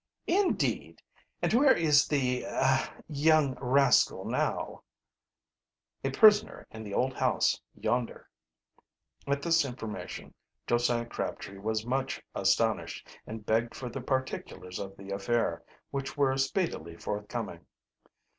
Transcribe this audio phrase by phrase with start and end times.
[0.25, 0.99] "Indeed,
[1.43, 4.81] and where is the ah young rascal now?"
[6.03, 8.27] "A prisoner in the old house yonder."
[9.27, 10.33] At this information
[10.65, 16.35] Josiah Crabtree was much astonished, and begged for the particulars of the affair, which were
[16.35, 17.67] speedily forthcoming.